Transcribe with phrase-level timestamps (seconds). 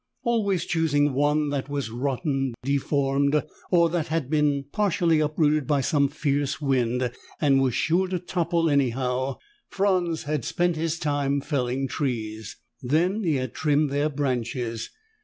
[0.23, 6.07] Always choosing one that was rotten, deformed, or that had been partially uprooted by some
[6.07, 9.37] fierce wind and was sure to topple anyhow,
[9.69, 12.57] Franz had spent his time felling trees.
[12.81, 14.89] Then he had trimmed their branches.